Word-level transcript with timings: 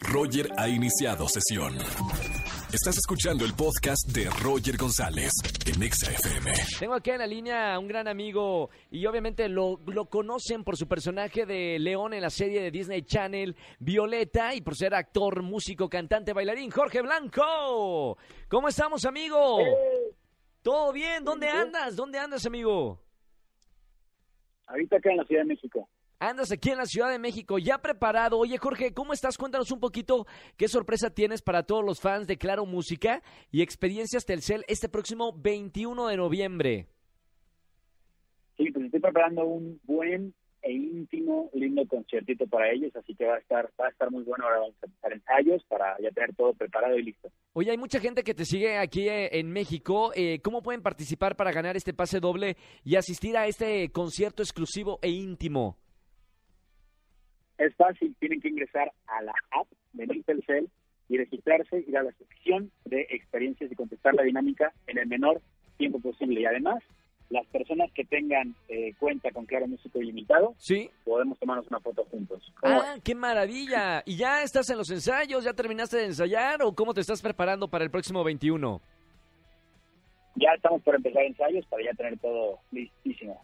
Roger 0.00 0.48
ha 0.56 0.68
iniciado 0.68 1.28
sesión. 1.28 1.74
Estás 2.72 2.96
escuchando 2.96 3.44
el 3.44 3.52
podcast 3.52 4.08
de 4.08 4.30
Roger 4.42 4.78
González 4.78 5.30
en 5.66 5.82
Exa 5.82 6.10
FM. 6.10 6.52
Tengo 6.78 6.94
aquí 6.94 7.10
en 7.10 7.18
la 7.18 7.26
línea 7.26 7.74
a 7.74 7.78
un 7.78 7.86
gran 7.86 8.08
amigo 8.08 8.70
y 8.90 9.04
obviamente 9.04 9.48
lo, 9.48 9.78
lo 9.86 10.06
conocen 10.06 10.64
por 10.64 10.76
su 10.76 10.88
personaje 10.88 11.44
de 11.44 11.78
León 11.78 12.14
en 12.14 12.22
la 12.22 12.30
serie 12.30 12.62
de 12.62 12.70
Disney 12.70 13.02
Channel, 13.02 13.54
Violeta, 13.78 14.54
y 14.54 14.62
por 14.62 14.74
ser 14.74 14.94
actor, 14.94 15.42
músico, 15.42 15.88
cantante, 15.90 16.32
bailarín, 16.32 16.70
Jorge 16.70 17.02
Blanco. 17.02 18.16
¿Cómo 18.48 18.68
estamos, 18.68 19.04
amigo? 19.04 19.58
¿Todo 20.62 20.92
bien? 20.92 21.24
¿Dónde 21.24 21.48
andas? 21.48 21.94
¿Dónde 21.94 22.18
andas, 22.18 22.46
amigo? 22.46 22.98
Ahorita 24.66 24.96
acá 24.96 25.10
en 25.10 25.18
la 25.18 25.24
Ciudad 25.24 25.42
de 25.42 25.48
México. 25.48 25.88
Andas 26.22 26.52
aquí 26.52 26.70
en 26.70 26.78
la 26.78 26.86
Ciudad 26.86 27.10
de 27.10 27.18
México, 27.18 27.58
ya 27.58 27.78
preparado. 27.78 28.38
Oye, 28.38 28.56
Jorge, 28.56 28.94
¿cómo 28.94 29.12
estás? 29.12 29.36
Cuéntanos 29.36 29.72
un 29.72 29.80
poquito 29.80 30.24
qué 30.56 30.68
sorpresa 30.68 31.10
tienes 31.10 31.42
para 31.42 31.64
todos 31.64 31.84
los 31.84 32.00
fans 32.00 32.28
de 32.28 32.38
Claro 32.38 32.64
Música 32.64 33.24
y 33.50 33.60
Experiencias 33.60 34.24
Telcel 34.24 34.64
este 34.68 34.88
próximo 34.88 35.32
21 35.36 36.06
de 36.06 36.16
noviembre. 36.16 36.86
Sí, 38.56 38.70
pues 38.70 38.84
estoy 38.84 39.00
preparando 39.00 39.44
un 39.44 39.80
buen 39.82 40.32
e 40.62 40.72
íntimo, 40.72 41.50
lindo 41.54 41.84
conciertito 41.88 42.46
para 42.46 42.70
ellos, 42.70 42.94
así 42.94 43.16
que 43.16 43.24
va 43.24 43.34
a 43.34 43.38
estar, 43.38 43.68
va 43.80 43.86
a 43.86 43.90
estar 43.90 44.08
muy 44.12 44.22
bueno. 44.22 44.44
Ahora 44.44 44.60
vamos 44.60 44.76
a 44.80 44.86
empezar 44.86 45.12
ensayos 45.14 45.64
para 45.64 45.96
ya 46.00 46.12
tener 46.12 46.36
todo 46.36 46.54
preparado 46.54 46.96
y 47.00 47.02
listo. 47.02 47.32
Oye, 47.54 47.72
hay 47.72 47.78
mucha 47.78 47.98
gente 47.98 48.22
que 48.22 48.34
te 48.34 48.44
sigue 48.44 48.78
aquí 48.78 49.08
eh, 49.08 49.40
en 49.40 49.50
México. 49.50 50.12
Eh, 50.14 50.38
¿Cómo 50.40 50.62
pueden 50.62 50.82
participar 50.82 51.34
para 51.34 51.50
ganar 51.50 51.76
este 51.76 51.92
pase 51.92 52.20
doble 52.20 52.56
y 52.84 52.94
asistir 52.94 53.36
a 53.36 53.48
este 53.48 53.90
concierto 53.90 54.44
exclusivo 54.44 55.00
e 55.02 55.10
íntimo? 55.10 55.81
Es 57.66 57.74
fácil, 57.76 58.14
tienen 58.18 58.40
que 58.40 58.48
ingresar 58.48 58.90
a 59.06 59.22
la 59.22 59.34
app 59.52 59.68
de 59.92 60.06
Telcel 60.26 60.68
y 61.08 61.16
registrarse, 61.18 61.84
ir 61.86 61.96
a 61.96 62.02
la 62.02 62.12
sección 62.12 62.70
de 62.84 63.06
experiencias 63.10 63.70
y 63.70 63.74
contestar 63.76 64.14
la 64.14 64.22
dinámica 64.22 64.72
en 64.86 64.98
el 64.98 65.06
menor 65.06 65.40
tiempo 65.76 66.00
posible. 66.00 66.40
Y 66.40 66.46
además, 66.46 66.82
las 67.30 67.46
personas 67.46 67.90
que 67.92 68.04
tengan 68.04 68.54
eh, 68.68 68.94
cuenta 68.98 69.30
con 69.30 69.46
Claro 69.46 69.66
Músico 69.68 70.00
Ilimitado, 70.00 70.54
Sí. 70.58 70.90
podemos 71.04 71.38
tomarnos 71.38 71.66
una 71.68 71.80
foto 71.80 72.04
juntos. 72.06 72.42
¿Cómo 72.60 72.80
Ah, 72.80 72.96
qué 73.04 73.14
maravilla. 73.14 74.02
¿Y 74.06 74.16
ya 74.16 74.42
estás 74.42 74.68
en 74.70 74.78
los 74.78 74.90
ensayos? 74.90 75.44
¿Ya 75.44 75.52
terminaste 75.52 75.98
de 75.98 76.06
ensayar 76.06 76.62
o 76.62 76.74
cómo 76.74 76.92
te 76.94 77.00
estás 77.00 77.22
preparando 77.22 77.68
para 77.68 77.84
el 77.84 77.90
próximo 77.90 78.24
21? 78.24 78.80
Ya 80.36 80.50
estamos 80.56 80.82
por 80.82 80.94
empezar 80.96 81.22
ensayos 81.24 81.64
para 81.66 81.84
ya 81.84 81.92
tener 81.92 82.18
todo 82.18 82.58
listísimo. 82.72 83.40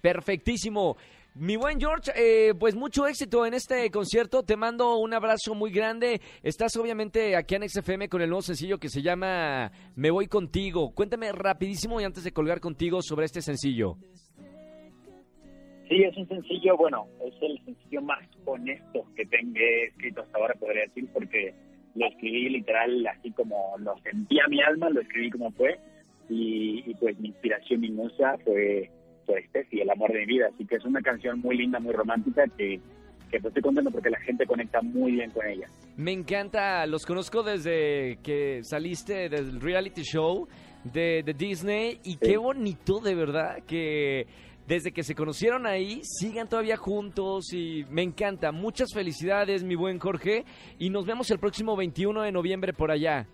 Perfectísimo. 0.00 0.96
Mi 1.36 1.56
buen 1.56 1.80
George, 1.80 2.12
eh, 2.14 2.54
pues 2.54 2.76
mucho 2.76 3.08
éxito 3.08 3.44
en 3.44 3.54
este 3.54 3.90
concierto. 3.90 4.44
Te 4.44 4.56
mando 4.56 4.98
un 4.98 5.12
abrazo 5.14 5.56
muy 5.56 5.72
grande. 5.72 6.20
Estás 6.44 6.76
obviamente 6.76 7.34
aquí 7.34 7.56
en 7.56 7.68
XFM 7.68 8.08
con 8.08 8.22
el 8.22 8.28
nuevo 8.28 8.42
sencillo 8.42 8.78
que 8.78 8.88
se 8.88 9.02
llama 9.02 9.72
Me 9.96 10.12
Voy 10.12 10.28
Contigo. 10.28 10.92
Cuéntame 10.94 11.32
rapidísimo 11.32 12.00
y 12.00 12.04
antes 12.04 12.22
de 12.22 12.30
colgar 12.30 12.60
contigo 12.60 13.02
sobre 13.02 13.26
este 13.26 13.42
sencillo. 13.42 13.96
Sí, 15.88 16.04
es 16.04 16.16
un 16.16 16.28
sencillo, 16.28 16.76
bueno, 16.76 17.08
es 17.26 17.34
el 17.42 17.60
sencillo 17.64 18.02
más 18.02 18.24
honesto 18.44 19.04
que 19.16 19.26
tengo 19.26 19.58
escrito 19.88 20.22
hasta 20.22 20.38
ahora, 20.38 20.54
podría 20.54 20.82
decir, 20.82 21.08
porque 21.12 21.52
lo 21.96 22.06
escribí 22.06 22.48
literal 22.48 23.04
así 23.08 23.32
como 23.32 23.74
lo 23.78 23.98
sentía 23.98 24.44
mi 24.48 24.62
alma, 24.62 24.88
lo 24.88 25.00
escribí 25.00 25.30
como 25.30 25.50
fue, 25.50 25.78
y, 26.28 26.94
pues 26.94 27.18
mi 27.18 27.28
inspiración, 27.28 27.80
mi 27.80 27.92
fue, 28.44 28.88
fue 29.24 29.42
Steffi, 29.48 29.80
el 29.80 29.90
amor 29.90 30.12
de 30.12 30.20
mi 30.20 30.26
vida, 30.26 30.46
así 30.52 30.64
que 30.66 30.76
es 30.76 30.84
una 30.84 31.00
canción 31.00 31.40
muy 31.40 31.56
linda, 31.56 31.80
muy 31.80 31.92
romántica, 31.92 32.44
que, 32.56 32.80
que 33.30 33.40
pues 33.40 33.46
estoy 33.46 33.62
contento 33.62 33.90
porque 33.90 34.10
la 34.10 34.20
gente 34.20 34.46
conecta 34.46 34.80
muy 34.82 35.12
bien 35.12 35.30
con 35.30 35.46
ella. 35.46 35.68
Me 35.96 36.12
encanta, 36.12 36.86
los 36.86 37.04
conozco 37.06 37.42
desde 37.42 38.18
que 38.22 38.60
saliste 38.62 39.28
del 39.28 39.60
reality 39.60 40.02
show 40.02 40.48
de, 40.84 41.22
de 41.24 41.34
Disney 41.34 41.98
y 42.04 42.16
qué 42.16 42.36
bonito 42.36 43.00
de 43.00 43.14
verdad 43.14 43.62
que 43.66 44.26
desde 44.66 44.92
que 44.92 45.02
se 45.02 45.14
conocieron 45.14 45.66
ahí 45.66 46.00
sigan 46.02 46.48
todavía 46.48 46.76
juntos 46.76 47.52
y 47.52 47.84
me 47.90 48.02
encanta. 48.02 48.52
Muchas 48.52 48.92
felicidades, 48.94 49.62
mi 49.62 49.74
buen 49.74 49.98
Jorge, 49.98 50.44
y 50.78 50.90
nos 50.90 51.06
vemos 51.06 51.30
el 51.30 51.38
próximo 51.38 51.76
21 51.76 52.22
de 52.22 52.32
noviembre 52.32 52.72
por 52.72 52.90
allá. 52.90 53.26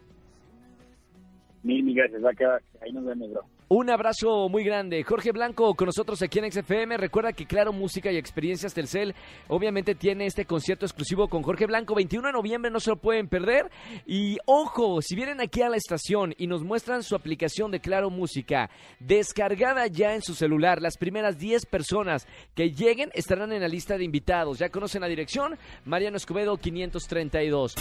Mil, 1.62 1.82
mil 1.84 1.94
gracias, 1.94 2.24
va 2.24 2.30
a 2.30 2.34
quedar, 2.34 2.62
ahí 2.80 2.92
nos 2.92 3.04
vemos, 3.04 3.30
bro. 3.30 3.59
Un 3.72 3.88
abrazo 3.88 4.48
muy 4.48 4.64
grande. 4.64 5.04
Jorge 5.04 5.31
Blanco 5.31 5.76
con 5.76 5.86
nosotros 5.86 6.20
aquí 6.22 6.41
en 6.41 6.50
XFM. 6.50 6.97
Recuerda 6.97 7.32
que 7.32 7.47
Claro 7.47 7.72
Música 7.72 8.10
y 8.10 8.16
Experiencias 8.16 8.75
Telcel 8.75 9.14
obviamente 9.47 9.94
tiene 9.94 10.26
este 10.26 10.44
concierto 10.44 10.86
exclusivo 10.86 11.28
con 11.28 11.44
Jorge 11.44 11.66
Blanco. 11.66 11.94
21 11.94 12.26
de 12.26 12.32
noviembre 12.32 12.72
no 12.72 12.80
se 12.80 12.91
lo 12.91 12.97
pueden 12.97 13.28
perder. 13.28 13.70
Y 14.09 14.38
ojo, 14.44 15.00
si 15.03 15.14
vienen 15.14 15.41
aquí 15.41 15.62
a 15.62 15.69
la 15.69 15.76
estación 15.76 16.34
y 16.36 16.48
nos 16.48 16.64
muestran 16.64 17.04
su 17.04 17.14
aplicación 17.14 17.70
de 17.70 17.78
Claro 17.78 18.10
Música 18.10 18.70
descargada 18.98 19.86
ya 19.86 20.16
en 20.16 20.22
su 20.22 20.34
celular, 20.34 20.82
las 20.82 20.97
primeras 20.97 21.38
10 21.38 21.66
personas 21.66 22.26
que 22.56 22.72
lleguen 22.72 23.12
estarán 23.14 23.53
en 23.53 23.62
la 23.62 23.69
lista 23.69 23.97
de 23.97 24.03
invitados. 24.03 24.59
Ya 24.59 24.70
conocen 24.70 25.03
la 25.03 25.06
dirección, 25.06 25.56
Mariano 25.84 26.16
Escobedo 26.16 26.56
532. 26.56 27.76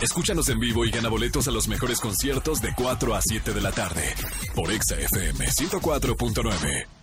Escúchanos 0.00 0.48
en 0.48 0.58
vivo 0.58 0.84
y 0.84 0.90
gana 0.90 1.08
boletos 1.10 1.46
a 1.48 1.50
los 1.50 1.68
mejores 1.68 2.00
conciertos 2.00 2.60
de 2.60 2.74
4 2.74 3.14
a 3.14 3.20
7 3.20 3.52
de 3.52 3.60
la 3.60 3.70
tarde 3.70 4.02
por 4.54 4.70
Exa 4.90 4.96
FM 4.96 5.42
104.9. 5.46 6.99